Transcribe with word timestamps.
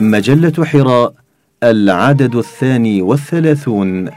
مجلة 0.00 0.64
حراء 0.64 1.14
العدد 1.62 2.34
الثاني 2.36 3.02
والثلاثون. 3.02 4.10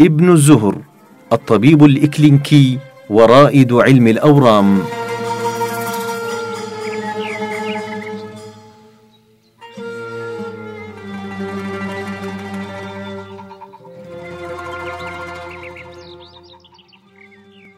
ابن 0.00 0.32
الزهر 0.32 0.82
الطبيب 1.32 1.84
الإكلينكي 1.84 2.78
ورائد 3.10 3.72
علم 3.72 4.06
الأورام. 4.08 4.82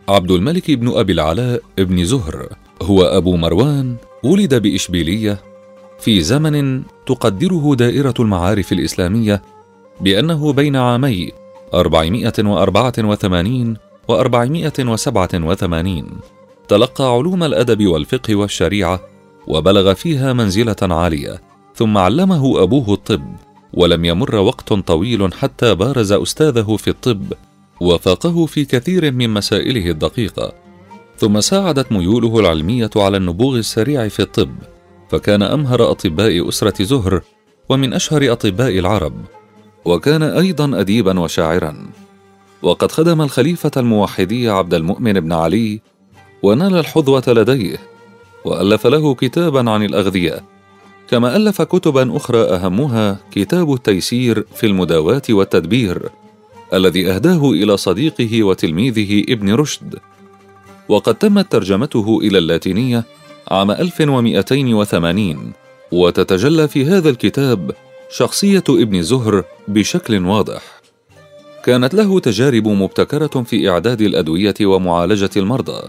عبد 0.08 0.30
الملك 0.30 0.70
بن 0.70 0.98
أبي 0.98 1.12
العلاء 1.12 1.62
بن 1.78 2.04
زهر 2.04 2.48
هو 2.88 3.02
أبو 3.02 3.37
مروان 3.37 3.97
ولد 4.24 4.55
بإشبيلية 4.55 5.38
في 5.98 6.20
زمن 6.20 6.83
تقدره 7.06 7.74
دائرة 7.74 8.14
المعارف 8.20 8.73
الإسلامية 8.73 9.42
بأنه 10.01 10.52
بين 10.52 10.77
عامي 10.77 11.33
484 11.74 13.77
و 14.09 14.14
487 14.14 16.05
تلقى 16.69 17.14
علوم 17.14 17.45
الأدب 17.45 17.87
والفقه 17.87 18.34
والشريعة 18.34 19.00
وبلغ 19.47 19.95
فيها 19.95 20.33
منزلة 20.33 20.77
عالية 20.83 21.41
ثم 21.75 21.98
علمه 21.98 22.62
أبوه 22.62 22.95
الطب 22.95 23.23
ولم 23.75 24.05
يمر 24.05 24.36
وقت 24.36 24.73
طويل 24.73 25.34
حتى 25.34 25.75
بارز 25.75 26.12
أستاذه 26.12 26.77
في 26.77 26.91
الطب 26.91 27.33
وفاقه 27.80 28.47
في 28.47 28.64
كثير 28.64 29.12
من 29.12 29.30
مسائله 29.30 29.91
الدقيقة. 29.91 30.67
ثم 31.19 31.41
ساعدت 31.41 31.92
ميوله 31.92 32.41
العلمية 32.41 32.91
على 32.97 33.16
النبوغ 33.16 33.56
السريع 33.56 34.08
في 34.08 34.20
الطب 34.20 34.55
فكان 35.11 35.42
أمهر 35.42 35.91
أطباء 35.91 36.48
أسرة 36.48 36.83
زهر 36.84 37.20
ومن 37.69 37.92
أشهر 37.92 38.33
أطباء 38.33 38.78
العرب 38.78 39.14
وكان 39.84 40.22
أيضا 40.22 40.80
أديبا 40.80 41.20
وشاعرا. 41.20 41.91
وقد 42.62 42.92
خدم 42.92 43.22
الخليفة 43.22 43.70
الموحدي 43.77 44.48
عبد 44.48 44.74
المؤمن 44.74 45.12
بن 45.12 45.33
علي 45.33 45.80
ونال 46.42 46.77
الحظوة 46.77 47.22
لديه 47.28 47.77
وألف 48.44 48.86
له 48.86 49.14
كتابا 49.14 49.70
عن 49.70 49.83
الأغذية 49.83 50.44
كما 51.08 51.36
ألف 51.36 51.62
كتبا 51.62 52.16
أخرى 52.16 52.41
أهمها 52.41 53.16
كتاب 53.30 53.72
التيسير 53.72 54.46
في 54.55 54.66
المداواة 54.66 55.22
والتدبير 55.30 56.11
الذي 56.74 57.11
أهداه 57.11 57.50
إلى 57.50 57.77
صديقه 57.77 58.42
وتلميذه 58.42 59.24
ابن 59.28 59.55
رشد. 59.55 59.98
وقد 60.89 61.14
تمت 61.14 61.53
ترجمته 61.53 62.19
إلى 62.22 62.39
اللاتينية 62.39 63.05
عام 63.50 63.70
1280 63.70 65.53
وتتجلى 65.92 66.69
في 66.69 66.84
هذا 66.84 67.11
الكتاب 67.11 67.70
شخصية 68.11 68.64
ابن 68.69 69.03
زهر 69.03 69.45
بشكل 69.69 70.27
واضح. 70.27 70.62
كانت 71.64 71.95
له 71.95 72.20
تجارب 72.20 72.69
مبتكرة 72.69 73.42
في 73.42 73.70
إعداد 73.70 74.00
الأدوية 74.00 74.55
ومعالجة 74.62 75.30
المرضى. 75.36 75.89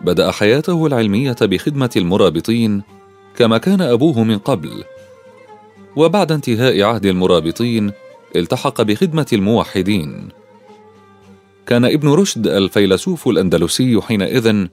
بدأ 0.00 0.30
حياته 0.30 0.86
العلمية 0.86 1.36
بخدمة 1.42 1.90
المرابطين 1.96 2.82
كما 3.36 3.58
كان 3.58 3.80
أبوه 3.80 4.24
من 4.24 4.38
قبل. 4.38 4.84
وبعد 5.96 6.32
انتهاء 6.32 6.82
عهد 6.82 7.06
المرابطين 7.06 7.92
التحق 8.36 8.82
بخدمة 8.82 9.26
الموحدين. 9.32 10.28
كان 11.66 11.84
ابن 11.84 12.08
رشد 12.08 12.46
الفيلسوف 12.46 13.28
الأندلسي 13.28 14.00
حينئذ 14.00 14.66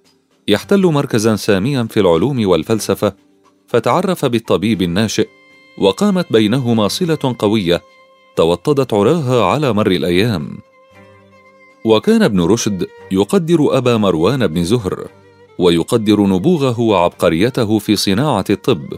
يحتل 0.47 0.85
مركزا 0.85 1.35
ساميا 1.35 1.87
في 1.89 1.99
العلوم 1.99 2.47
والفلسفة 2.47 3.15
فتعرف 3.67 4.25
بالطبيب 4.25 4.81
الناشئ 4.81 5.27
وقامت 5.77 6.33
بينهما 6.33 6.87
صلة 6.87 7.35
قوية 7.39 7.81
توطدت 8.35 8.93
عراها 8.93 9.45
على 9.45 9.73
مر 9.73 9.91
الأيام. 9.91 10.57
وكان 11.85 12.23
ابن 12.23 12.41
رشد 12.41 12.87
يقدر 13.11 13.77
أبا 13.77 13.97
مروان 13.97 14.47
بن 14.47 14.63
زهر 14.63 15.07
ويقدر 15.59 16.21
نبوغه 16.21 16.79
وعبقريته 16.79 17.79
في 17.79 17.95
صناعة 17.95 18.45
الطب 18.49 18.93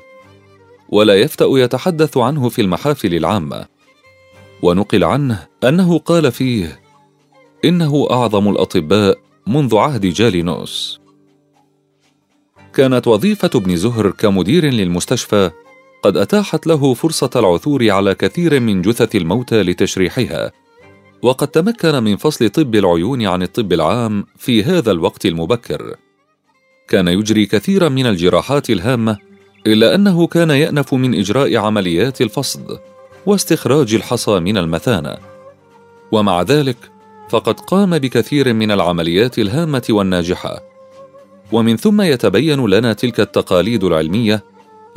ولا 0.89 1.15
يفتأ 1.15 1.45
يتحدث 1.49 2.17
عنه 2.17 2.49
في 2.49 2.61
المحافل 2.61 3.15
العامة. 3.15 3.65
ونقل 4.61 5.03
عنه 5.03 5.47
أنه 5.63 5.97
قال 5.97 6.31
فيه 6.31 6.84
إنه 7.65 8.07
أعظم 8.11 8.49
الأطباء 8.49 9.17
منذ 9.47 9.77
عهد 9.77 10.05
جالينوس. 10.05 10.99
كانت 12.73 13.07
وظيفة 13.07 13.49
ابن 13.55 13.75
زهر 13.75 14.11
كمدير 14.11 14.65
للمستشفى 14.65 15.51
قد 16.03 16.17
أتاحت 16.17 16.67
له 16.67 16.93
فرصة 16.93 17.29
العثور 17.35 17.91
على 17.91 18.15
كثير 18.15 18.59
من 18.59 18.81
جثث 18.81 19.15
الموتى 19.15 19.63
لتشريحها 19.63 20.51
وقد 21.21 21.47
تمكن 21.47 22.03
من 22.03 22.15
فصل 22.15 22.49
طب 22.49 22.75
العيون 22.75 23.25
عن 23.25 23.43
الطب 23.43 23.73
العام 23.73 24.25
في 24.37 24.63
هذا 24.63 24.91
الوقت 24.91 25.25
المبكر. 25.25 25.95
كان 26.87 27.07
يجري 27.07 27.45
كثيرا 27.45 27.89
من 27.89 28.05
الجراحات 28.05 28.69
الهامة 28.69 29.17
إلا 29.67 29.95
أنه 29.95 30.27
كان 30.27 30.49
يأنف 30.49 30.93
من 30.93 31.15
إجراء 31.15 31.57
عمليات 31.57 32.21
الفصد 32.21 32.79
واستخراج 33.25 33.95
الحصى 33.95 34.39
من 34.39 34.57
المثانة. 34.57 35.17
ومع 36.11 36.41
ذلك 36.41 36.94
فقد 37.29 37.59
قام 37.59 37.97
بكثير 37.97 38.53
من 38.53 38.71
العمليات 38.71 39.39
الهامة 39.39 39.83
والناجحة. 39.89 40.63
ومن 41.51 41.77
ثم 41.77 42.01
يتبين 42.01 42.65
لنا 42.65 42.93
تلك 42.93 43.19
التقاليد 43.19 43.83
العلمية 43.83 44.43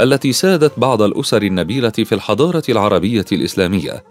التي 0.00 0.32
سادت 0.32 0.72
بعض 0.76 1.02
الأسر 1.02 1.42
النبيلة 1.42 1.90
في 1.90 2.14
الحضارة 2.14 2.62
العربية 2.68 3.24
الإسلامية. 3.32 4.04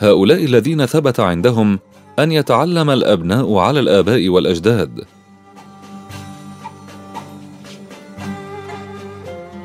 هؤلاء 0.00 0.44
الذين 0.44 0.86
ثبت 0.86 1.20
عندهم 1.20 1.78
أن 2.18 2.32
يتعلم 2.32 2.90
الأبناء 2.90 3.56
على 3.56 3.80
الآباء 3.80 4.28
والأجداد. 4.28 5.04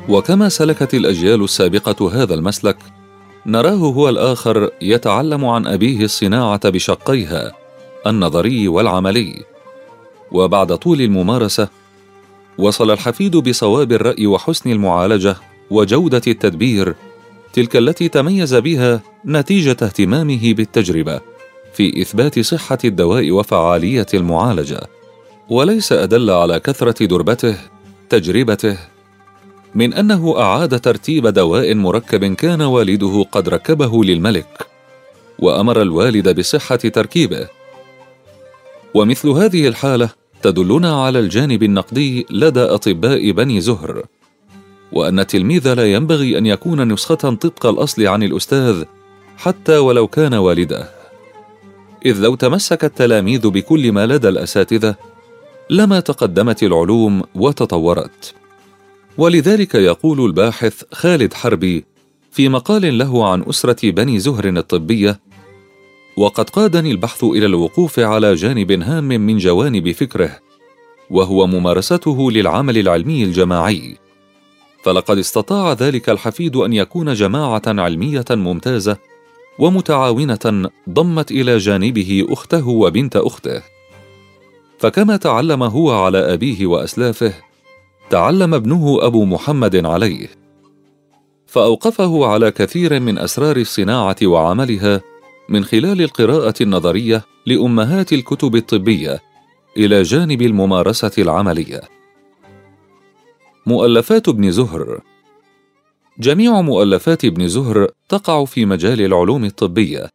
وكما 0.08 0.48
سلكت 0.48 0.94
الأجيال 0.94 1.44
السابقة 1.44 2.22
هذا 2.22 2.34
المسلك 2.34 2.76
نراه 3.46 3.70
هو 3.70 4.08
الآخر 4.08 4.70
يتعلم 4.82 5.44
عن 5.44 5.66
أبيه 5.66 6.04
الصناعة 6.04 6.70
بشقيها 6.70 7.52
النظري 8.06 8.68
والعملي. 8.68 9.44
وبعد 10.32 10.76
طول 10.76 11.00
الممارسة 11.00 11.68
وصل 12.58 12.90
الحفيد 12.90 13.36
بصواب 13.36 13.92
الرأي 13.92 14.26
وحسن 14.26 14.70
المعالجة 14.70 15.36
وجودة 15.70 16.22
التدبير 16.26 16.94
تلك 17.52 17.76
التي 17.76 18.08
تميز 18.08 18.54
بها 18.54 19.00
نتيجة 19.26 19.70
اهتمامه 19.70 20.54
بالتجربة 20.54 21.20
في 21.74 22.02
إثبات 22.02 22.40
صحة 22.40 22.78
الدواء 22.84 23.30
وفعالية 23.30 24.06
المعالجة. 24.14 24.80
وليس 25.48 25.92
أدل 25.92 26.30
على 26.30 26.60
كثرة 26.60 27.06
دربته 27.06 27.56
تجربته 28.08 28.78
من 29.74 29.94
أنه 29.94 30.38
أعاد 30.38 30.80
ترتيب 30.80 31.26
دواء 31.26 31.74
مركب 31.74 32.34
كان 32.34 32.62
والده 32.62 33.26
قد 33.32 33.48
ركبه 33.48 34.04
للملك 34.04 34.66
وأمر 35.38 35.82
الوالد 35.82 36.38
بصحة 36.38 36.76
تركيبه. 36.76 37.48
ومثل 38.94 39.28
هذه 39.28 39.68
الحالة 39.68 40.08
تدلنا 40.42 41.04
على 41.04 41.18
الجانب 41.18 41.62
النقدي 41.62 42.26
لدى 42.30 42.60
أطباء 42.60 43.30
بني 43.30 43.60
زهر 43.60 44.02
وأن 44.92 45.20
التلميذ 45.20 45.74
لا 45.74 45.92
ينبغي 45.92 46.38
أن 46.38 46.46
يكون 46.46 46.92
نسخة 46.92 47.14
طبق 47.14 47.66
الأصل 47.66 48.06
عن 48.06 48.22
الأستاذ 48.22 48.84
حتى 49.36 49.78
ولو 49.78 50.06
كان 50.08 50.34
والده. 50.34 50.90
إذ 52.06 52.20
لو 52.20 52.34
تمسك 52.34 52.84
التلاميذ 52.84 53.48
بكل 53.48 53.92
ما 53.92 54.06
لدى 54.06 54.28
الأساتذة 54.28 54.94
لما 55.70 56.00
تقدمت 56.00 56.62
العلوم 56.62 57.22
وتطورت. 57.34 58.41
ولذلك 59.18 59.74
يقول 59.74 60.24
الباحث 60.24 60.82
خالد 60.92 61.34
حربي 61.34 61.84
في 62.30 62.48
مقال 62.48 62.98
له 62.98 63.28
عن 63.28 63.42
أسرة 63.42 63.90
بني 63.90 64.18
زهر 64.18 64.48
الطبية: 64.48 65.20
وقد 66.16 66.50
قادني 66.50 66.90
البحث 66.90 67.24
إلى 67.24 67.46
الوقوف 67.46 67.98
على 67.98 68.34
جانب 68.34 68.72
هام 68.72 69.04
من 69.04 69.38
جوانب 69.38 69.92
فكره، 69.92 70.38
وهو 71.10 71.46
ممارسته 71.46 72.30
للعمل 72.30 72.78
العلمي 72.78 73.24
الجماعي. 73.24 73.96
فلقد 74.84 75.18
استطاع 75.18 75.72
ذلك 75.72 76.10
الحفيد 76.10 76.56
أن 76.56 76.72
يكون 76.72 77.14
جماعة 77.14 77.62
علمية 77.66 78.24
ممتازة 78.30 78.96
ومتعاونة 79.58 80.70
ضمت 80.90 81.30
إلى 81.30 81.58
جانبه 81.58 82.26
أخته 82.28 82.68
وبنت 82.68 83.16
أخته. 83.16 83.62
فكما 84.78 85.16
تعلم 85.16 85.62
هو 85.62 85.90
على 85.90 86.34
أبيه 86.34 86.66
وأسلافه 86.66 87.34
تعلم 88.12 88.54
ابنه 88.54 88.98
أبو 89.00 89.24
محمد 89.24 89.86
عليه 89.86 90.28
فأوقفه 91.46 92.26
على 92.26 92.50
كثير 92.50 93.00
من 93.00 93.18
أسرار 93.18 93.56
الصناعة 93.56 94.16
وعملها 94.22 95.00
من 95.48 95.64
خلال 95.64 96.02
القراءة 96.02 96.54
النظرية 96.60 97.24
لأمهات 97.46 98.12
الكتب 98.12 98.56
الطبية 98.56 99.20
إلى 99.76 100.02
جانب 100.02 100.42
الممارسة 100.42 101.10
العملية. 101.18 101.80
مؤلفات 103.66 104.28
ابن 104.28 104.50
زهر. 104.50 105.00
جميع 106.18 106.60
مؤلفات 106.60 107.24
ابن 107.24 107.48
زهر 107.48 107.88
تقع 108.08 108.44
في 108.44 108.64
مجال 108.64 109.00
العلوم 109.00 109.44
الطبية 109.44 110.08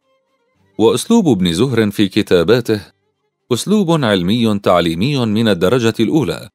وأسلوب 0.78 1.28
ابن 1.28 1.52
زهر 1.52 1.90
في 1.90 2.08
كتاباته 2.08 2.80
أسلوب 3.52 4.04
علمي 4.04 4.58
تعليمي 4.58 5.26
من 5.26 5.48
الدرجة 5.48 5.94
الأولى. 6.00 6.48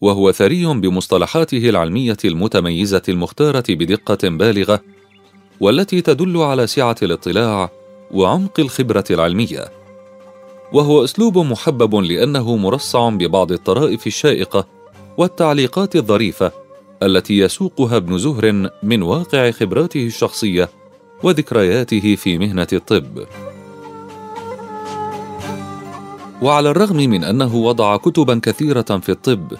وهو 0.00 0.32
ثري 0.32 0.66
بمصطلحاته 0.66 1.68
العلمية 1.68 2.16
المتميزة 2.24 3.02
المختارة 3.08 3.64
بدقة 3.68 4.28
بالغة 4.28 4.80
والتي 5.60 6.00
تدل 6.00 6.36
على 6.36 6.66
سعة 6.66 6.96
الاطلاع 7.02 7.70
وعمق 8.10 8.60
الخبرة 8.60 9.04
العلمية. 9.10 9.70
وهو 10.72 11.04
أسلوب 11.04 11.38
محبب 11.38 11.94
لأنه 11.94 12.56
مرصع 12.56 13.08
ببعض 13.08 13.52
الطرائف 13.52 14.06
الشائقة 14.06 14.66
والتعليقات 15.16 15.96
الظريفة 15.96 16.52
التي 17.02 17.38
يسوقها 17.38 17.96
ابن 17.96 18.18
زهر 18.18 18.70
من 18.82 19.02
واقع 19.02 19.50
خبراته 19.50 20.06
الشخصية 20.06 20.68
وذكرياته 21.22 22.16
في 22.16 22.38
مهنة 22.38 22.66
الطب. 22.72 23.26
وعلى 26.42 26.70
الرغم 26.70 26.96
من 26.96 27.24
أنه 27.24 27.56
وضع 27.56 27.96
كتبا 27.96 28.40
كثيرة 28.42 28.82
في 28.82 29.08
الطب 29.08 29.52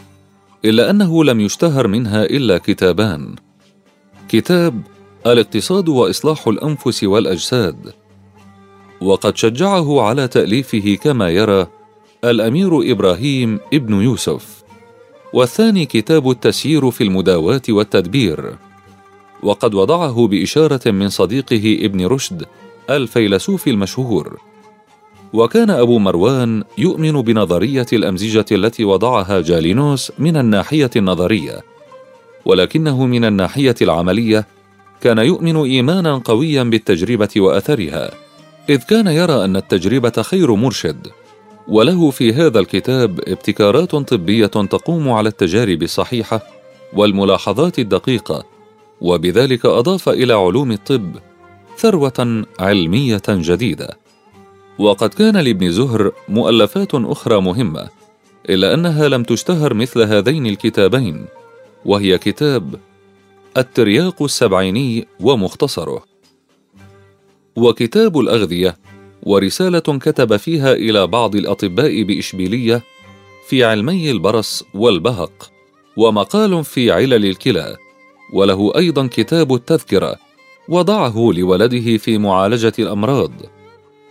إلا 0.64 0.90
أنه 0.90 1.25
لم 1.25 1.40
يشتهر 1.40 1.87
منها 1.87 2.25
إلا 2.25 2.58
كتابان. 2.58 3.34
كتاب 4.28 4.82
الاقتصاد 5.26 5.88
وإصلاح 5.88 6.49
الأنفس 6.49 7.05
والأجساد. 7.05 7.93
وقد 9.00 9.37
شجعه 9.37 10.02
على 10.02 10.28
تأليفه 10.28 10.99
كما 11.02 11.31
يرى 11.31 11.66
الأمير 12.25 12.93
إبراهيم 12.93 13.60
ابن 13.75 14.02
يوسف. 14.02 14.64
والثاني 15.32 15.87
كتاب 15.87 16.31
التسيير 16.31 16.90
في 16.90 17.04
المداواه 17.04 17.62
والتدبير. 17.69 18.56
وقد 19.43 19.75
وضعه 19.75 20.26
بإشارة 20.26 20.90
من 20.90 21.08
صديقه 21.08 21.78
ابن 21.84 22.06
رشد 22.06 22.44
الفيلسوف 22.90 23.69
المشهور. 23.69 24.40
وكان 25.32 25.70
أبو 25.70 25.98
مروان 25.98 26.64
يؤمن 26.78 27.22
بنظرية 27.22 27.86
الأمزجة 27.92 28.44
التي 28.52 28.84
وضعها 28.84 29.40
جالينوس 29.40 30.12
من 30.19 30.36
الناحية 30.36 30.90
النظرية 30.96 31.62
ولكنه 32.44 33.06
من 33.06 33.25
الناحية 33.25 33.75
العملية 33.82 34.46
كان 35.00 35.19
يؤمن 35.19 35.56
إيمانا 35.56 36.19
قويا 36.25 36.62
بالتجربة 36.62 37.28
وأثرها 37.36 38.10
إذ 38.69 38.82
كان 38.82 39.06
يرى 39.06 39.44
أن 39.44 39.56
التجربة 39.56 40.22
خير 40.22 40.54
مرشد 40.54 41.06
وله 41.69 42.10
في 42.10 42.32
هذا 42.32 42.60
الكتاب 42.60 43.20
ابتكارات 43.20 43.90
طبية 43.96 44.46
تقوم 44.46 45.08
على 45.08 45.28
التجارب 45.28 45.82
الصحيحة 45.82 46.40
والملاحظات 46.92 47.78
الدقيقة 47.78 48.44
وبذلك 49.00 49.66
أضاف 49.66 50.08
إلى 50.08 50.32
علوم 50.32 50.72
الطب 50.72 51.16
ثروة 51.78 52.44
علمية 52.60 53.22
جديدة. 53.28 54.07
وقد 54.78 55.14
كان 55.14 55.36
لابن 55.36 55.70
زهر 55.70 56.12
مؤلفات 56.28 56.94
أخرى 56.94 57.40
مهمة 57.40 57.88
إلا 58.48 58.75
أنها 58.75 59.08
لم 59.08 59.22
تشتهر 59.22 59.75
مثل 59.75 60.02
هذين 60.02 60.46
الكتابين 60.46 61.26
وهي 61.84 62.19
كتاب 62.19 62.75
الترياق 63.56 64.22
السبعيني 64.22 65.06
ومختصره. 65.20 66.04
وكتاب 67.56 68.19
الأغذية 68.19 68.76
ورسالة 69.22 69.78
كتب 69.78 70.36
فيها 70.36 70.72
إلى 70.72 71.06
بعض 71.06 71.36
الأطباء 71.36 72.02
بإشبيلية 72.02 72.82
في 73.48 73.64
علمي 73.64 74.10
البرص 74.10 74.64
والبهق 74.75 75.50
ومقال 75.96 76.64
في 76.64 76.90
علل 76.92 77.25
الكلى 77.26 77.76
وله 78.32 78.72
أيضا 78.76 79.06
كتاب 79.06 79.54
التذكرة 79.54 80.16
وضعه 80.69 81.32
لولده 81.34 81.96
في 81.96 82.19
معالجة 82.19 82.72
الأمراض. 82.78 83.32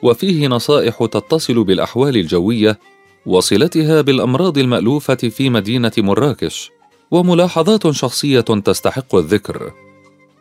وفيه 0.04 0.48
نصائح 0.48 1.06
تتصل 1.06 1.64
بالأحوال 1.64 2.18
الجوية 2.18 2.80
وصلتها 3.26 4.02
بالأمراض 4.02 4.58
المألوفة 4.58 5.16
في 5.16 5.50
مدينة 5.50 5.92
مراكش 5.98 6.72
وملاحظات 7.12 7.92
شخصية 7.92 8.42
تستحق 8.42 9.16
الذكر. 9.16 9.74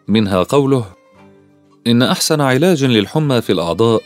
منها 0.08 0.42
قوله 0.42 0.84
إن 1.86 2.02
أحسن 2.02 2.40
علاج 2.40 2.84
للحمى 2.84 3.40
في 3.40 3.52
الأعضاء 3.52 4.02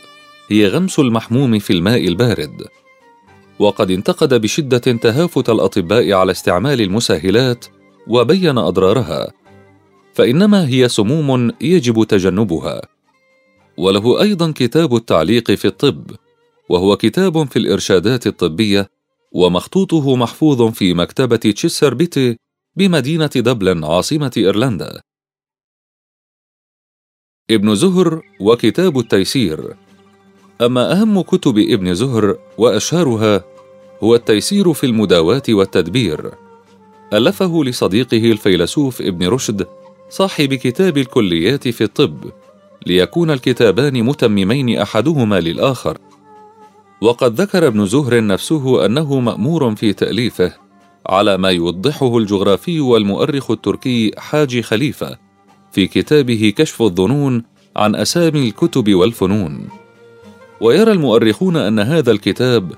هي 0.47 0.67
غمس 0.67 0.99
المحموم 0.99 1.59
في 1.59 1.73
الماء 1.73 2.07
البارد. 2.07 2.67
وقد 3.59 3.91
انتقد 3.91 4.33
بشدة 4.41 4.77
تهافت 4.77 5.49
الأطباء 5.49 6.13
على 6.13 6.31
استعمال 6.31 6.81
المسهلات 6.81 7.65
وبين 8.07 8.57
أضرارها 8.57 9.31
فإنما 10.13 10.67
هي 10.67 10.89
سموم 10.89 11.51
يجب 11.61 12.03
تجنبها. 12.03 12.81
وله 13.81 14.21
أيضا 14.21 14.51
كتاب 14.51 14.95
التعليق 14.95 15.51
في 15.51 15.65
الطب 15.65 16.11
وهو 16.69 16.97
كتاب 16.97 17.47
في 17.47 17.59
الإرشادات 17.59 18.27
الطبية 18.27 18.89
ومخطوطه 19.31 20.15
محفوظ 20.15 20.61
في 20.61 20.93
مكتبة 20.93 21.35
تشيسر 21.35 21.93
بيتي 21.93 22.37
بمدينة 22.75 23.29
دبلن 23.35 23.83
عاصمة 23.83 24.31
إيرلندا. 24.37 25.01
ابن 27.51 27.75
زهر 27.75 28.21
وكتاب 28.39 28.99
التيسير. 28.99 29.75
أما 30.61 30.91
أهم 30.91 31.21
كتب 31.21 31.57
ابن 31.57 31.93
زهر 31.93 32.37
وأشهرها 32.57 33.43
هو 34.03 34.15
التيسير 34.15 34.73
في 34.73 34.85
المداواة 34.85 35.43
والتدبير. 35.49 36.31
ألفه 37.13 37.63
لصديقه 37.63 38.31
الفيلسوف 38.31 39.01
ابن 39.01 39.27
رشد 39.27 39.67
صاحب 40.09 40.53
كتاب 40.53 40.97
الكليات 40.97 41.67
في 41.67 41.83
الطب. 41.83 42.31
ليكون 42.85 43.31
الكتابان 43.31 44.03
متممين 44.03 44.79
أحدهما 44.79 45.39
للآخر. 45.39 45.97
وقد 47.01 47.41
ذكر 47.41 47.67
ابن 47.67 47.85
زهر 47.85 48.25
نفسه 48.25 48.85
أنه 48.85 49.19
مأمور 49.19 49.75
في 49.75 49.93
تأليفه 49.93 50.53
على 51.05 51.37
ما 51.37 51.49
يوضحه 51.49 52.17
الجغرافي 52.17 52.79
والمؤرخ 52.79 53.51
التركي 53.51 54.11
حاجي 54.17 54.61
خليفة 54.61 55.17
في 55.71 55.87
كتابه 55.87 56.53
كشف 56.57 56.81
الظنون 56.81 57.43
عن 57.75 57.95
أسامي 57.95 58.47
الكتب 58.47 58.93
والفنون. 58.93 59.67
ويرى 60.61 60.91
المؤرخون 60.91 61.55
أن 61.55 61.79
هذا 61.79 62.11
الكتاب 62.11 62.71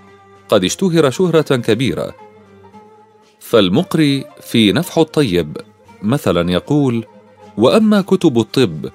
قد 0.49 0.63
اشتهر 0.63 1.09
شهرة 1.09 1.55
كبيرة. 1.55 2.13
فالمقري 3.39 4.25
في 4.41 4.71
نفح 4.71 4.97
الطيب 4.97 5.57
مثلا 6.03 6.51
يقول 6.51 7.05
وأما 7.57 8.01
كتب 8.01 8.39
الطب 8.39 8.89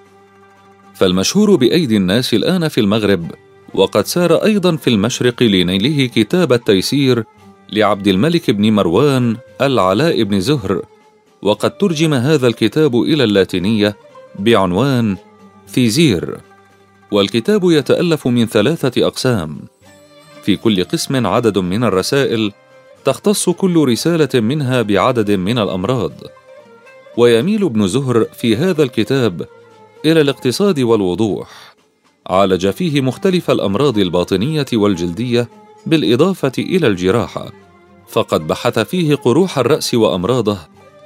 فالمشهور 0.99 1.57
بأيدي 1.57 1.97
الناس 1.97 2.35
الآن 2.35 2.69
في 2.69 2.81
المغرب 2.81 3.31
وقد 3.75 4.07
سار 4.07 4.35
أيضا 4.45 4.77
في 4.77 4.91
المشرق 4.91 5.43
لنيله 5.43 6.07
كتاب 6.07 6.53
التيسير 6.53 7.25
لعبد 7.73 8.09
الملك 8.09 8.51
بن 8.51 8.73
مروان 8.73 9.37
العلاء 9.61 10.23
بن 10.23 10.41
زهر. 10.41 10.83
وقد 11.43 11.79
ترجم 11.79 12.15
هذا 12.15 12.47
الكتاب 12.47 13.03
إلى 13.03 13.25
اللاتينية 13.25 13.97
بعنوان 14.39 15.17
ثيزير 15.69 16.39
والكتاب 17.11 17.65
يتألف 17.65 18.27
من 18.27 18.47
ثلاثة 18.47 19.07
أقسام. 19.07 19.59
في 20.43 20.57
كل 20.57 20.85
قسم 20.85 21.27
عدد 21.27 21.59
من 21.59 21.85
الرسائل 21.85 22.53
تختص 23.05 23.51
كل 23.51 23.85
رسالة 23.89 24.41
منها 24.41 24.83
بعدد 24.83 25.31
من 25.31 25.59
الأمراض. 25.59 26.13
ويميل 27.17 27.65
ابن 27.65 27.89
زهر 27.89 28.25
في 28.25 28.57
هذا 28.57 28.83
الكتاب 28.83 29.47
إلى 30.05 30.21
الاقتصاد 30.21 30.81
والوضوح. 30.81 31.75
عالج 32.27 32.71
فيه 32.71 33.01
مختلف 33.01 33.51
الأمراض 33.51 33.99
الباطنية 33.99 34.67
والجلدية 34.73 35.49
بالإضافة 35.87 36.53
إلى 36.59 36.87
الجراحة. 36.87 37.53
فقد 38.09 38.47
بحث 38.47 38.79
فيه 38.79 39.15
قروح 39.15 39.59
الرأس 39.59 39.95
وأمراضه 39.95 40.59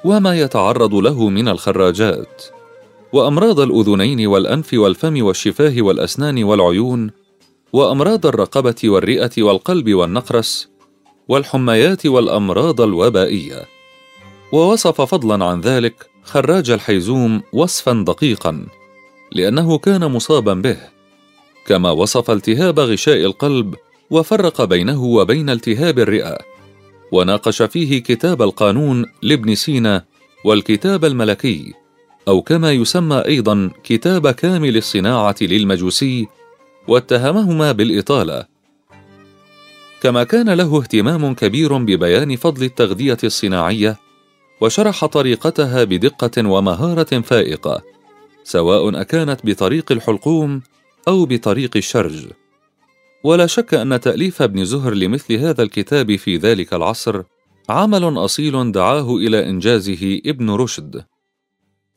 وما 0.04 0.40
يتعرض 0.40 0.94
له 0.94 1.28
من 1.28 1.48
الخراجات. 1.48 2.42
وأمراض 3.12 3.60
الأذنين 3.60 4.26
والأنف 4.26 4.74
والفم 4.74 5.24
والشفاه 5.24 5.82
والأسنان 5.82 6.44
والعيون 6.44 7.10
وأمراض 7.72 8.26
الرقبة 8.26 8.74
والرئة 8.84 9.42
والقلب 9.42 9.94
والنقرس 9.94 10.68
والحميات 11.28 12.06
والأمراض 12.06 12.80
الوبائية. 12.80 13.64
ووصف 14.52 15.00
فضلا 15.00 15.44
عن 15.44 15.60
ذلك 15.60 16.06
خراج 16.22 16.70
الحيزوم 16.70 17.42
وصفا 17.52 18.04
دقيقا. 18.06 18.66
لأنه 19.34 19.78
كان 19.78 20.10
مصابا 20.10 20.54
به 20.54 20.76
كما 21.66 21.90
وصف 21.90 22.30
التهاب 22.30 22.80
غشاء 22.80 23.24
القلب 23.24 23.74
وفرق 24.10 24.64
بينه 24.64 25.04
وبين 25.04 25.50
التهاب 25.50 25.98
الرئة 25.98 26.38
وناقش 27.12 27.62
فيه 27.62 28.02
كتاب 28.02 28.42
القانون 28.42 29.06
لابن 29.22 29.54
سينا 29.54 30.04
والكتاب 30.44 31.04
الملكي 31.04 31.72
أو 32.28 32.42
كما 32.42 32.72
يسمى 32.72 33.16
أيضا 33.26 33.70
كتاب 33.84 34.30
كامل 34.30 34.76
الصناعة 34.76 35.36
للمجوسي 35.40 36.26
واتهمهما 36.88 37.72
بالإطالة. 37.72 38.46
كما 40.02 40.24
كان 40.24 40.50
له 40.50 40.78
اهتمام 40.78 41.34
كبير 41.34 41.76
ببيان 41.76 42.36
فضل 42.36 42.64
التغذية 42.64 43.18
الصناعية 43.24 43.96
وشرح 44.60 45.06
طريقتها 45.06 45.84
بدقة 45.84 46.48
ومهارة 46.48 47.20
فائقة. 47.20 47.82
سواء 48.44 49.00
أكانت 49.00 49.40
بطريق 49.44 49.92
الحلقوم 49.92 50.62
أو 51.08 51.26
بطريق 51.26 51.76
الشرج. 51.76 52.26
ولا 53.24 53.46
شك 53.46 53.74
أن 53.74 54.00
تأليف 54.00 54.42
ابن 54.42 54.64
زهر 54.64 54.94
لمثل 54.94 55.34
هذا 55.34 55.62
الكتاب 55.62 56.16
في 56.16 56.36
ذلك 56.36 56.74
العصر 56.74 57.22
عمل 57.68 58.18
أصيل 58.24 58.72
دعاه 58.72 59.16
إلى 59.16 59.48
إنجازه 59.48 60.20
ابن 60.26 60.50
رشد. 60.50 61.04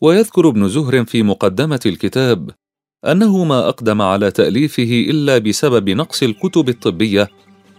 ويذكر 0.01 0.49
ابن 0.49 0.69
زهر 0.69 1.05
في 1.05 1.23
مقدمة 1.23 1.79
الكتاب 1.85 2.51
أنه 3.05 3.43
ما 3.43 3.69
أقدم 3.69 4.01
على 4.01 4.31
تأليفه 4.31 5.05
إلا 5.09 5.37
بسبب 5.37 5.89
نقص 5.89 6.23
الكتب 6.23 6.69
الطبية 6.69 7.29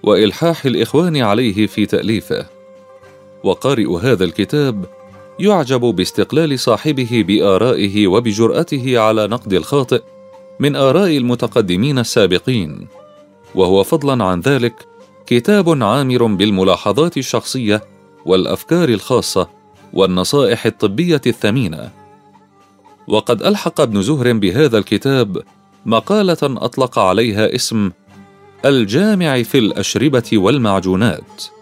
وإلحاح 0.02 0.66
الإخوان 0.66 1.16
عليه 1.16 1.66
في 1.66 1.87
تأليفه. 1.87 2.46
وقارئ 3.44 3.96
هذا 3.96 4.25
الكتاب 4.25 4.95
يعجب 5.40 5.81
باستقلال 5.81 6.59
صاحبه 6.59 7.25
بآرائه 7.28 8.07
وبجرأته 8.07 8.99
على 8.99 9.26
نقد 9.26 9.52
الخاطئ 9.52 10.02
من 10.61 10.76
آراء 10.76 11.16
المتقدمين 11.16 11.99
السابقين. 11.99 12.88
وهو 13.55 13.83
فضلا 13.83 14.25
عن 14.25 14.40
ذلك 14.40 14.87
كتاب 15.26 15.83
عامر 15.83 16.26
بالملاحظات 16.26 17.16
الشخصية 17.16 17.83
والأفكار 18.26 18.88
الخاصة 18.88 19.49
والنصائح 19.93 20.66
الطبية 20.66 21.21
الثمينة. 21.26 21.90
وقد 23.09 23.43
ألحق 23.43 23.81
ابن 23.81 24.02
زهر 24.02 24.33
بهذا 24.33 24.78
الكتاب 24.78 25.43
مقالة 25.87 26.38
أطلق 26.43 26.99
عليها 26.99 27.55
اسم 27.55 27.90
الجامع 28.64 29.43
في 29.43 29.59
الأشربة 29.59 30.31
والمعجونات. 30.33 31.55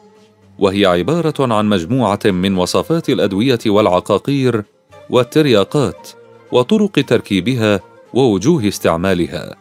وهي 0.64 0.87
عبارة 0.87 1.54
عن 1.54 1.68
مجموعة 1.68 2.21
من 2.25 2.56
وصفات 2.56 3.09
الأدوية 3.11 3.59
والعقاقير 3.66 4.64
والترياقات 5.11 6.09
وطرق 6.52 6.90
تركيبها 6.90 7.80
ووجوه 8.14 8.68
استعمالها. 8.68 9.56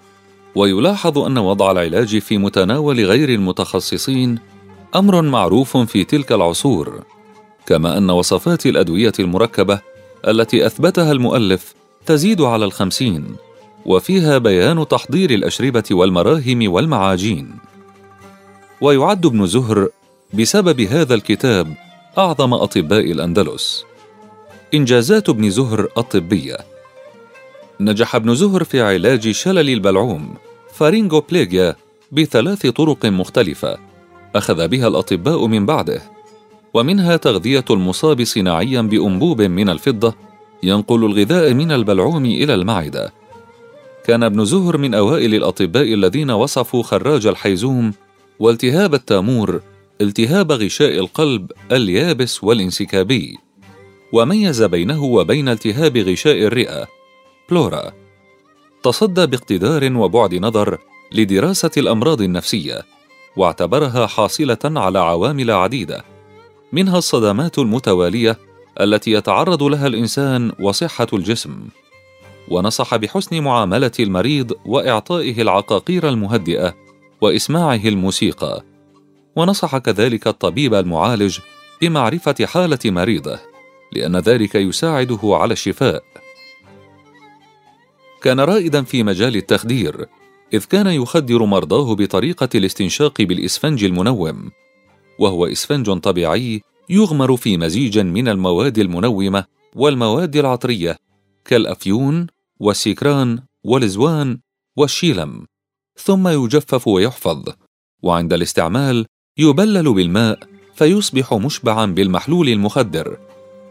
ويلاحظ 0.56 1.18
أن 1.18 1.38
وضع 1.38 1.72
العلاج 1.72 2.18
في 2.18 2.38
متناول 2.38 3.06
غير 3.06 3.30
المتخصصين 3.30 4.40
أمر 4.96 5.22
معروف 5.22 5.78
في 5.78 6.04
تلك 6.04 6.32
العصور 6.32 7.04
كما 7.66 7.98
أن 7.98 8.10
وصفات 8.10 8.66
الأدوية 8.66 9.14
المركبة 9.20 9.80
التي 10.28 10.66
أثبتها 10.66 11.12
المؤلف 11.12 11.74
تزيد 12.06 12.42
على 12.42 12.66
الخمسين 12.66 13.36
وفيها 13.86 14.38
بيان 14.38 14.88
تحضير 14.88 15.30
الأشربة 15.32 15.84
والمراهم 15.92 16.72
والمعاجين. 16.72 17.56
ويعد 18.82 19.26
ابن 19.26 19.46
زهر 19.46 19.90
بسبب 20.34 20.82
هذا 20.82 21.14
الكتاب 21.16 21.74
أعظم 22.18 22.54
أطباء 22.54 23.12
الأندلس. 23.12 23.86
إنجازات 24.74 25.30
ابن 25.30 25.50
زهر 25.50 25.88
الطبية. 25.98 26.58
نجح 27.80 28.16
ابن 28.16 28.36
زهر 28.36 28.64
في 28.64 28.82
علاج 28.82 29.32
شلل 29.32 29.70
البلعوم 29.70 30.34
فارينغوبليجيا 30.74 31.76
بثلاث 32.12 32.68
طرق 32.68 33.06
مختلفة. 33.06 33.78
أخذ 34.36 34.68
بها 34.68 34.88
الأطباء 34.88 35.48
من 35.48 35.66
بعده. 35.66 36.02
ومنها 36.74 37.18
تغذية 37.18 37.66
المصاب 37.70 38.24
صناعيا 38.24 38.82
بأنبوب 38.82 39.42
من 39.42 39.70
الفضة 39.70 40.14
ينقل 40.64 41.06
الغذاء 41.06 41.54
من 41.54 41.72
البلعوم 41.72 42.26
إلى 42.26 42.54
المعدة. 42.54 43.14
كان 44.06 44.24
ابن 44.24 44.46
زهر 44.46 44.78
من 44.78 44.94
أوائل 44.94 45.36
الأطباء 45.36 45.94
الذين 45.94 46.32
وصفوا 46.32 46.84
خراج 46.84 47.28
الحيزوم 47.28 47.94
والتهاب 48.40 48.94
التامور 48.94 49.62
التهاب 50.02 50.52
غشاء 50.52 51.00
القلب 51.00 51.52
اليابس 51.72 52.44
والانسكابي. 52.44 53.38
وميز 54.14 54.64
بينه 54.64 55.04
وبين 55.04 55.50
التهاب 55.50 55.98
غشاء 55.98 56.44
الرئة. 56.44 56.88
بلورا. 57.50 57.92
تصدى 58.84 59.26
باقتدار 59.26 59.98
وبعد 59.98 60.36
نظر 60.36 60.78
لدراسة 61.12 61.72
الأمراض 61.78 62.22
النفسية 62.22 62.82
واعتبرها 63.38 64.08
حاصلة 64.08 64.58
على 64.64 65.00
عوامل 65.00 65.52
عديدة. 65.52 66.04
منها 66.72 66.98
الصدمات 66.98 67.60
المتوالية 67.60 68.38
التي 68.82 69.12
يتعرض 69.12 69.64
لها 69.64 69.88
الإنسان 69.88 70.52
وصحة 70.60 71.08
الجسم. 71.14 71.68
ونصح 72.50 72.96
بحسن 72.96 73.44
معاملة 73.44 73.92
المريض 74.00 74.52
وإعطائه 74.66 75.42
العقاقير 75.42 76.10
المهدئة 76.10 76.76
وإسماعه 77.22 77.82
الموسيقى. 77.86 78.64
ونصح 79.36 79.78
كذلك 79.78 80.28
الطبيب 80.28 80.74
المعالج 80.74 81.40
بمعرفة 81.82 82.36
حالة 82.46 82.80
مريضه 82.86 83.40
لأن 83.92 84.18
ذلك 84.18 84.56
يساعده 84.56 85.20
على 85.24 85.54
الشفاء. 85.54 86.04
كان 88.22 88.40
رائدا 88.40 88.84
في 88.84 89.04
مجال 89.04 89.36
التخدير 89.36 90.06
إذ 90.54 90.66
كان 90.66 90.88
يخدر 90.88 91.46
مرضاه 91.46 91.96
بطريقة 91.96 92.50
الاستنشاق 92.56 93.22
بالإسفنج 93.22 93.84
المنوم 93.84 94.52
وهو 95.20 95.46
إسفنج 95.46 96.00
طبيعي 96.00 96.62
يغمر 96.90 97.38
في 97.38 97.58
مزيج 97.58 98.00
من 98.00 98.28
المواد 98.28 98.78
المنومة 98.80 99.46
والمواد 99.76 100.36
العطرية 100.36 100.98
كالأفيون 101.46 102.28
والسيكران 102.60 103.40
والزوان 103.64 104.40
والشيلم 104.78 105.46
ثم 105.98 106.28
يجفف 106.28 106.88
ويحفظ 106.88 107.50
وعند 108.04 108.34
الاستعمال 108.34 109.06
يبلل 109.38 109.94
بالماء 109.94 110.40
فيصبح 110.76 111.34
مشبعا 111.34 111.86
بالمحلول 111.86 112.50
المخدر 112.50 113.18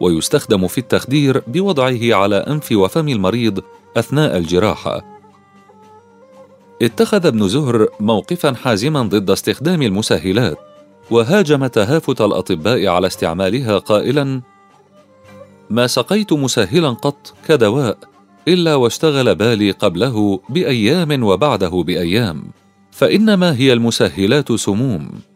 ويستخدم 0.01 0.67
في 0.67 0.79
التخدير 0.79 1.43
بوضعه 1.47 2.15
على 2.15 2.37
أنف 2.37 2.73
وفم 2.73 3.09
المريض 3.09 3.63
أثناء 3.97 4.39
الجراحة. 4.39 5.21
اتخذ 6.83 7.27
ابن 7.27 7.49
زهر 7.49 7.89
موقفا 8.01 8.53
حازما 8.53 9.03
ضد 9.03 9.31
استخدام 9.31 9.83
المسهلات 9.83 10.59
وهاجم 11.11 11.67
تهافت 11.67 12.21
الأطباء 12.21 12.87
على 12.87 13.07
استعمالها 13.07 13.79
قائلا 13.79 14.43
ما 15.71 15.87
سقيت 15.87 16.33
مسهلا 16.33 16.91
قط 16.91 17.35
كدواء 17.49 17.99
إلا 18.49 18.75
واشتغل 18.75 19.35
بالي 19.35 19.71
قبله 19.71 20.41
بأيام 20.49 21.23
وبعده 21.23 21.83
بأيام 21.87 22.45
فإنما 22.91 23.57
هي 23.57 23.73
المسهلات 23.73 24.53
سموم. 24.53 25.32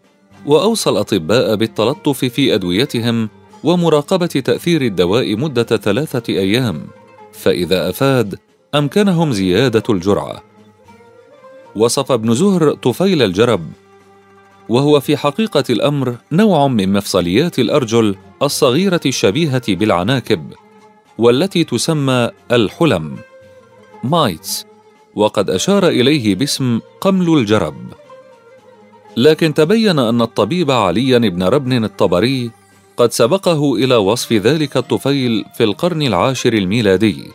وأوصى 0.46 0.90
الأطباء 0.90 1.54
بالتلطف 1.54 2.24
في 2.24 2.54
أدويتهم 2.54 3.28
ومراقبة 3.64 4.26
تأثير 4.26 4.82
الدواء 4.82 5.36
مدة 5.36 5.62
ثلاثة 5.62 6.22
أيام 6.28 6.86
فإذا 7.32 7.90
أفاد 7.90 8.38
أمكنهم 8.74 9.32
زيادة 9.32 9.82
الجرعة. 9.90 10.42
وصف 11.76 12.12
ابن 12.12 12.34
زهر 12.34 12.74
طفيل 12.74 13.22
الجرب 13.22 13.66
وهو 14.68 15.00
في 15.00 15.16
حقيقة 15.16 15.64
الأمر 15.70 16.16
نوع 16.32 16.68
من 16.68 16.92
مفصليات 16.92 17.58
الأرجل 17.58 18.16
الصغيرة 18.42 19.00
الشبيهة 19.06 19.62
بالعناكب 19.68 20.52
والتي 21.18 21.64
تسمى 21.64 22.30
الحلم 22.52 23.16
مايتس 24.04 24.66
وقد 25.14 25.50
أشار 25.50 25.88
إليه 25.88 26.34
باسم 26.34 26.80
قمل 27.00 27.38
الجرب. 27.38 27.76
لكن 29.16 29.54
تبين 29.54 29.98
أن 29.98 30.22
الطبيب 30.22 30.70
علي 30.70 31.18
بن 31.18 31.42
ربن 31.42 31.84
الطبري 31.84 32.50
قد 32.96 33.12
سبقه 33.12 33.74
إلى 33.74 33.96
وصف 33.96 34.32
ذلك 34.32 34.76
الطفيل 34.76 35.44
في 35.56 35.64
القرن 35.64 36.02
العاشر 36.02 36.52
الميلادي. 36.52 37.30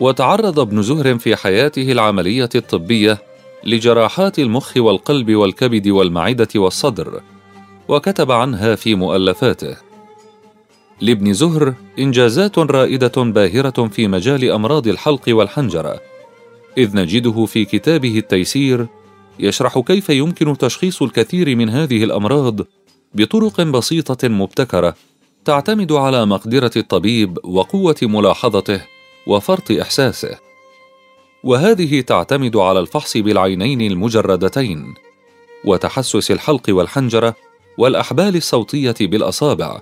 وتعرض 0.00 0.60
ابن 0.60 0.82
زهر 0.82 1.18
في 1.18 1.36
حياته 1.36 1.92
العملية 1.92 2.48
الطبية 2.54 3.18
لجراحات 3.64 4.38
المخ 4.38 4.76
والقلب 4.76 5.30
والكبد 5.34 5.88
والمعدة 5.88 6.48
والصدر 6.56 7.20
وكتب 7.88 8.30
عنها 8.30 8.74
في 8.74 8.94
مؤلفاته. 8.94 9.76
لابن 11.00 11.32
زهر 11.32 11.74
إنجازات 11.98 12.58
رائدة 12.58 13.22
باهرة 13.22 13.88
في 13.88 14.08
مجال 14.08 14.50
أمراض 14.50 14.86
الحلق 14.86 15.22
والحنجرة 15.28 16.00
إذ 16.78 16.96
نجده 16.96 17.44
في 17.44 17.64
كتابه 17.64 18.18
التيسير 18.18 18.86
يشرح 19.38 19.78
كيف 19.78 20.08
يمكن 20.10 20.58
تشخيص 20.58 21.02
الكثير 21.02 21.56
من 21.56 21.68
هذه 21.68 22.04
الأمراض 22.04 22.60
بطرق 23.14 23.60
بسيطة 23.60 24.28
مبتكرة 24.28 24.94
تعتمد 25.44 25.92
على 25.92 26.26
مقدرة 26.26 26.70
الطبيب 26.76 27.38
وقوة 27.44 27.96
ملاحظته 28.02 28.80
وفرط 29.26 29.70
إحساسه. 29.70 30.38
وهذه 31.44 32.00
تعتمد 32.00 32.56
على 32.56 32.80
الفحص 32.80 33.16
بالعينين 33.16 33.80
المجردتين 33.80 34.94
وتحسس 35.64 36.30
الحلق 36.30 36.62
والحنجرة 36.68 37.34
والأحبال 37.78 38.36
الصوتية 38.36 38.94
بالأصابع 39.00 39.80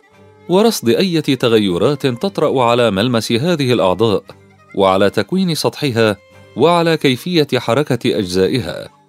ورصد 0.49 0.89
اي 0.89 1.21
تغيرات 1.21 2.07
تطرأ 2.07 2.65
على 2.65 2.91
ملمس 2.91 3.33
هذه 3.33 3.73
الأعضاء 3.73 4.23
وعلى 4.75 5.11
تكوين 5.11 5.55
سطحها 5.55 6.17
وعلى 6.57 6.97
كيفية 6.97 7.49
حركة 7.57 8.19
أجزائها. 8.19 9.00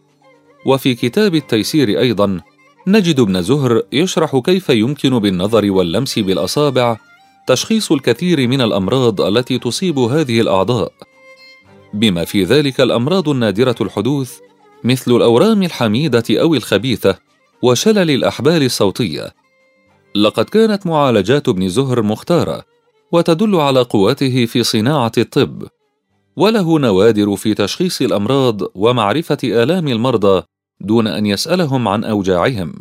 وفي 0.66 0.96
كتاب 0.96 1.36
التيسير 1.36 2.00
أيضا 2.00 2.40
نجد 2.88 3.20
ابن 3.20 3.42
زهر 3.42 3.82
يشرح 3.92 4.38
كيف 4.38 4.70
يمكن 4.70 5.20
بالنظر 5.20 5.72
واللمس 5.72 6.20
بالأصابع 6.20 6.98
تشخيص 7.48 7.92
الكثير 7.92 8.48
من 8.48 8.62
الأمراض 8.62 9.22
التي 9.22 9.60
تصيب 9.60 10.00
هذه 10.00 10.42
الأعضاء. 10.42 10.94
بما 11.94 12.26
في 12.26 12.44
ذلك 12.44 12.82
الأمراض 12.82 13.30
النادرة 13.30 13.76
الحدوث 13.82 14.40
مثل 14.84 15.12
الأورام 15.12 15.64
الحميدة 15.64 16.24
أو 16.32 16.56
الخبيثة 16.56 17.18
وشلل 17.62 18.12
الأحبال 18.12 18.64
الصوتية. 18.64 19.34
لقد 20.16 20.46
كانت 20.46 20.88
معالجات 20.88 21.50
ابن 21.50 21.70
زهر 21.70 22.02
مختارة 22.02 22.64
وتدل 23.12 23.56
على 23.56 23.82
قوته 23.82 24.46
في 24.46 24.64
صناعة 24.64 25.12
الطب. 25.18 25.64
وله 26.36 26.80
نوادر 26.80 27.36
في 27.36 27.54
تشخيص 27.54 28.02
الأمراض 28.02 28.62
ومعرفة 28.76 29.38
آلام 29.44 29.88
المرضى 29.88 30.44
دون 30.82 31.08
أن 31.08 31.26
يسألهم 31.26 31.88
عن 31.88 32.04
أوجاعهم. 32.04 32.74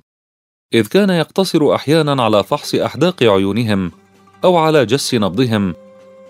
إذ 0.74 0.86
كان 0.86 1.10
يقتصر 1.10 1.74
أحيانا 1.74 2.22
على 2.22 2.44
فحص 2.44 2.74
أحداق 2.74 3.22
عيونهم 3.22 3.92
أو 4.44 4.56
على 4.56 4.86
جس 4.86 5.14
نبضهم 5.14 5.74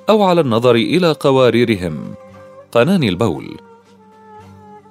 أو 0.09 0.23
على 0.23 0.41
النظر 0.41 0.75
إلى 0.75 1.13
قواريرهم. 1.13 2.15
قنان 2.73 3.03
البول. 3.03 3.57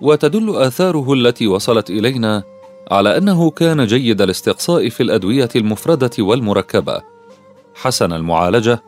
وتدل 0.01 0.55
آثاره 0.55 1.13
التي 1.13 1.48
وصلت 1.48 1.89
إلينا 1.89 2.43
على 2.91 3.17
أنه 3.17 3.51
كان 3.51 3.86
جيد 3.86 4.21
الاستقصاء 4.21 4.89
في 4.89 5.03
الأدوية 5.03 5.50
المفردة 5.55 6.12
والمركبة. 6.19 7.01
حسن 7.75 8.13
المعالجة. 8.13 8.83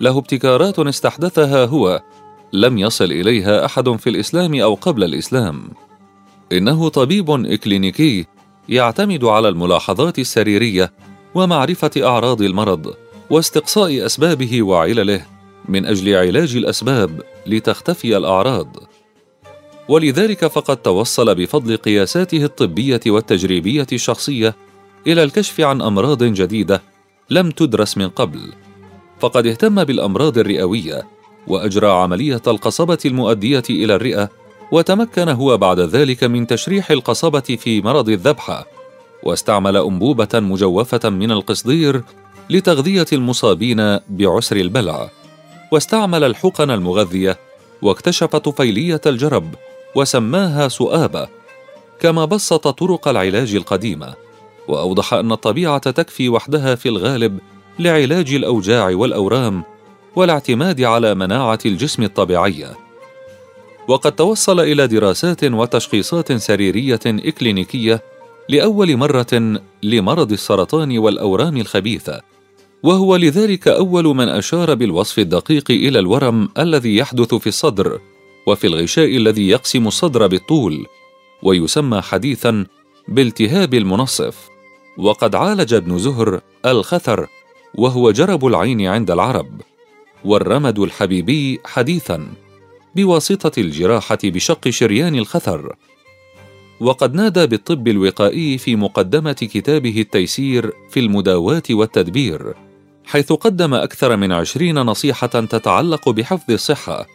له 0.00 0.18
ابتكارات 0.18 0.78
استحدثها 0.78 1.64
هو 1.64 2.02
لم 2.52 2.78
يصل 2.78 3.04
إليها 3.04 3.64
أحد 3.64 3.96
في 3.96 4.10
الإسلام 4.10 4.54
أو 4.54 4.74
قبل 4.74 5.04
الإسلام. 5.04 5.70
إنه 6.52 6.88
طبيب 6.88 7.30
إكلينيكي 7.30 8.26
يعتمد 8.68 9.24
على 9.24 9.48
الملاحظات 9.48 10.18
السريرية 10.18 10.92
ومعرفة 11.34 11.90
أعراض 11.96 12.42
المرض 12.42 12.94
واستقصاء 13.30 14.06
أسبابه 14.06 14.62
وعلله 14.62 15.26
من 15.68 15.86
أجل 15.86 16.14
علاج 16.16 16.56
الأسباب 16.56 17.22
لتختفي 17.46 18.16
الأعراض. 18.16 18.76
ولذلك 19.88 20.46
فقد 20.46 20.76
توصل 20.76 21.34
بفضل 21.34 21.76
قياساته 21.76 22.44
الطبية 22.44 23.00
والتجريبية 23.06 23.86
الشخصية 23.92 24.56
إلى 25.06 25.22
الكشف 25.22 25.60
عن 25.60 25.82
أمراض 25.82 26.24
جديدة 26.24 26.82
لم 27.30 27.50
تدرس 27.50 27.98
من 27.98 28.08
قبل. 28.08 28.40
فقد 29.20 29.46
اهتم 29.46 29.84
بالأمراض 29.84 30.38
الرئوية 30.38 31.19
وأجرى 31.46 31.90
عملية 31.90 32.42
القصبة 32.46 32.98
المؤدية 33.04 33.62
إلى 33.70 33.94
الرئة 33.94 34.28
وتمكن 34.72 35.28
هو 35.28 35.56
بعد 35.56 35.80
ذلك 35.80 36.24
من 36.24 36.46
تشريح 36.46 36.90
القصبة 36.90 37.40
في 37.40 37.80
مرض 37.80 38.08
الذبحة 38.08 38.66
واستعمل 39.22 39.76
أنبوبة 39.76 40.28
مجوفة 40.34 41.10
من 41.10 41.32
القصدير 41.32 42.02
لتغذية 42.50 43.06
المصابين 43.12 43.98
بعسر 44.08 44.56
البلع. 44.56 45.10
واستعمل 45.72 46.24
الحقن 46.24 46.70
المغذية 46.70 47.38
واكتشف 47.82 48.36
طفيلية 48.36 49.00
الجرب 49.06 49.54
وسماها 49.94 50.68
سؤابة 50.68 51.28
كما 52.00 52.24
بسط 52.24 52.68
طرق 52.68 53.08
العلاج 53.08 53.54
القديمة 53.54 54.14
وأوضح 54.68 55.14
أن 55.14 55.32
الطبيعة 55.32 55.78
تكفي 55.90 56.28
وحدها 56.28 56.74
في 56.74 56.88
الغالب 56.88 57.38
لعلاج 57.78 58.34
الأوجاع 58.34 58.86
والأورام 58.86 59.64
والاعتماد 60.16 60.82
على 60.82 61.14
مناعة 61.14 61.58
الجسم 61.66 62.02
الطبيعيه 62.02 62.76
وقد 63.88 64.12
توصل 64.12 64.60
إلى 64.60 64.86
دراسات 64.86 65.44
وتشخيصات 65.44 66.32
سريرية 66.32 67.00
إكلينيكية 67.06 68.02
لأول 68.48 68.96
مرة 68.96 69.60
لمرض 69.82 70.32
السرطان 70.32 70.98
والأورام 70.98 71.56
الخبيثه 71.56 72.20
وهو 72.82 73.16
لذلك 73.16 73.68
أول 73.68 74.04
من 74.04 74.28
أشار 74.28 74.74
بالوصف 74.74 75.18
الدقيق 75.18 75.70
إلى 75.70 75.98
الورم 75.98 76.48
الذي 76.58 76.96
يحدث 76.96 77.34
في 77.34 77.46
الصدر 77.46 78.00
وفي 78.46 78.66
الغشاء 78.66 79.16
الذي 79.16 79.48
يقسم 79.48 79.86
الصدر 79.86 80.26
بالطول 80.26 80.86
ويسمى 81.42 82.00
حديثا 82.00 82.66
بالتهاب 83.08 83.74
المنصف. 83.74 84.48
وقد 84.98 85.34
عالج 85.34 85.74
ابن 85.74 85.98
زهر 85.98 86.40
الخثر 86.66 87.26
وهو 87.74 88.10
جرب 88.10 88.46
العين 88.46 88.86
عند 88.86 89.10
العرب. 89.10 89.60
والرمد 90.24 90.78
الحبيبي 90.78 91.60
حديثا 91.64 92.26
بواسطة 92.96 93.60
الجراحة 93.60 94.18
بشق 94.24 94.68
شريان 94.68 95.14
الخثر. 95.14 95.76
وقد 96.80 97.14
نادى 97.14 97.46
بالطب 97.46 97.88
الوقائي 97.88 98.58
في 98.58 98.76
مقدمة 98.76 99.32
كتابه 99.32 100.00
التيسير 100.00 100.72
في 100.90 101.00
المداواه 101.00 101.62
والتدبير 101.70 102.54
حيث 103.04 103.32
قدم 103.32 103.74
أكثر 103.74 104.16
من 104.16 104.32
عشرين 104.32 104.78
نصيحة 104.78 105.26
تتعلق 105.26 106.08
بحفظ 106.08 106.50
الصحة 106.50 107.06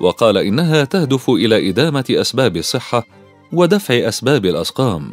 وقال 0.00 0.38
إنها 0.38 0.84
تهدف 0.84 1.30
إلى 1.30 1.68
إدامة 1.68 2.04
أسباب 2.10 2.56
الصحة 2.56 3.06
ودفع 3.52 4.08
أسباب 4.08 4.46
الأسقام. 4.46 5.12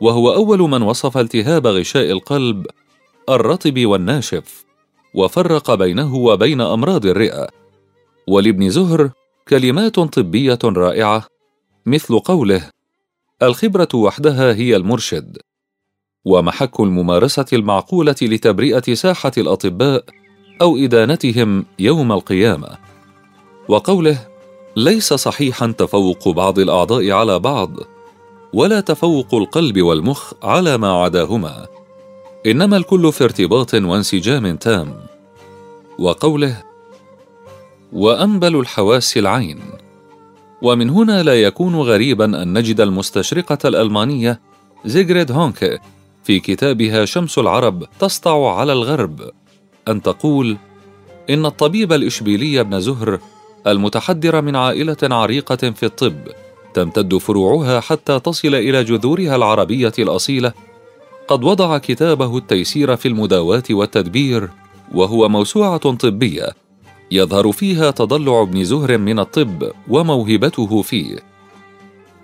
وهو 0.00 0.34
أول 0.34 0.58
من 0.58 0.82
وصف 0.82 1.18
التهاب 1.18 1.66
غشاء 1.66 2.12
القلب 2.12 2.66
الرطب 3.28 3.86
والناشف. 3.86 4.67
وفرق 5.14 5.74
بينه 5.74 6.16
وبين 6.16 6.60
أمراض 6.60 7.06
الرئة. 7.06 7.48
ولابن 8.28 8.70
زهر 8.70 9.10
كلمات 9.48 10.00
طبية 10.00 10.58
رائعة 10.64 11.26
مثل 11.86 12.18
قوله 12.18 12.70
الخبرة 13.42 13.88
وحدها 13.94 14.54
هي 14.54 14.76
المرشد. 14.76 15.38
ومحك 16.24 16.80
الممارسة 16.80 17.46
المعقولة 17.52 18.16
لتبرئة 18.22 18.94
ساحة 18.94 19.32
الأطباء 19.38 20.04
أو 20.62 20.76
إدانتهم 20.76 21.64
يوم 21.78 22.12
القيامة. 22.12 22.78
وقوله 23.68 24.26
ليس 24.76 25.14
صحيحا 25.14 25.66
تفوق 25.66 26.28
بعض 26.28 26.58
الأعضاء 26.58 27.10
على 27.10 27.38
بعض 27.38 27.70
ولا 28.52 28.80
تفوق 28.80 29.34
القلب 29.34 29.82
والمخ 29.82 30.32
على 30.42 30.78
ما 30.78 30.92
عداهما. 30.92 31.77
إنما 32.48 32.76
الكل 32.76 33.12
في 33.12 33.24
ارتباط 33.24 33.74
وانسجام 33.74 34.56
تام. 34.56 34.94
وقوله 35.98 36.62
وأنبل 37.92 38.56
الحواس 38.56 39.16
العين. 39.16 39.60
ومن 40.62 40.90
هنا 40.90 41.22
لا 41.22 41.42
يكون 41.42 41.74
غريبا 41.76 42.42
أن 42.42 42.58
نجد 42.58 42.80
المستشرقة 42.80 43.58
الألمانية 43.64 44.40
زيغريد 44.84 45.32
هونكه 45.32 45.78
في 46.24 46.40
كتابها 46.40 47.04
شمس 47.04 47.38
العرب 47.38 47.84
تسطع 48.00 48.58
على 48.58 48.72
الغرب 48.72 49.30
أن 49.88 50.02
تقول 50.02 50.56
إن 51.30 51.46
الطبيب 51.46 51.92
الإشبيلي 51.92 52.60
ابن 52.60 52.80
زهر 52.80 53.18
المتحدر 53.66 54.42
من 54.42 54.56
عائلة 54.56 54.96
عريقة 55.02 55.70
في 55.70 55.86
الطب 55.86 56.18
تمتد 56.74 57.16
فروعها 57.16 57.80
حتى 57.80 58.20
تصل 58.20 58.54
إلى 58.54 58.84
جذورها 58.84 59.36
العربية 59.36 59.92
الأصيلة 59.98 60.52
قد 61.28 61.44
وضع 61.44 61.78
كتابه 61.78 62.38
التيسير 62.38 62.96
في 62.96 63.08
المداواة 63.08 63.62
والتدبير 63.70 64.48
وهو 64.94 65.28
موسوعة 65.28 65.76
طبية 65.92 66.48
يظهر 67.10 67.52
فيها 67.52 67.90
تضلع 67.90 68.42
ابن 68.42 68.64
زهر 68.64 68.98
من 68.98 69.18
الطب 69.18 69.70
وموهبته 69.88 70.82
فيه. 70.82 71.18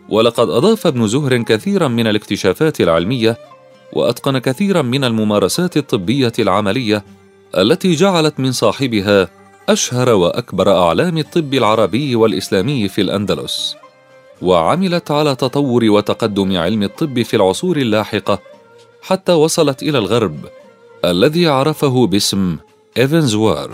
ولقد 0.08 0.48
أضاف 0.48 0.86
ابن 0.86 1.06
زهر 1.06 1.42
كثيرا 1.42 1.88
من 1.88 2.06
الاكتشافات 2.06 2.80
العلمية 2.80 3.38
وأتقن 3.92 4.38
كثيرا 4.38 4.82
من 4.82 5.04
الممارسات 5.04 5.76
الطبية 5.76 6.32
العملية 6.38 7.04
التي 7.58 7.94
جعلت 7.94 8.40
من 8.40 8.52
صاحبها 8.52 9.28
أشهر 9.68 10.08
وأكبر 10.08 10.78
أعلام 10.78 11.18
الطب 11.18 11.54
العربي 11.54 12.16
والإسلامي 12.16 12.88
في 12.88 13.00
الأندلس 13.00 13.76
وعملت 14.42 15.10
على 15.10 15.34
تطور 15.34 15.84
وتقدم 15.84 16.56
علم 16.56 16.82
الطب 16.82 17.22
في 17.22 17.36
العصور 17.36 17.76
اللاحقة 17.76 18.53
حتى 19.06 19.32
وصلت 19.32 19.82
إلى 19.82 19.98
الغرب 19.98 20.36
الذي 21.04 21.46
عرفه 21.46 22.06
باسم 22.06 22.56
إيفنزوار. 22.98 23.70